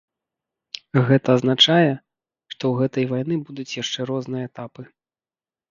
[1.09, 1.91] Гэта азначае,
[2.55, 4.83] што ў гэтай вайны будуць яшчэ розныя этапы.